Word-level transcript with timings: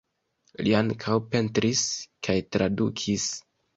Li 0.67 0.71
ankaŭ 0.77 1.17
pentris 1.35 1.83
kaj 2.29 2.39
tradukis. 2.57 3.29